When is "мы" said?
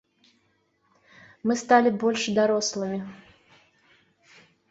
1.49-1.53